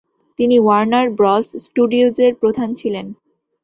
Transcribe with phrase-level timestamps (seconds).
[0.39, 1.47] তিনি Warner Bros.
[1.65, 3.05] স্টুডিওজের প্রধান ছিলেন।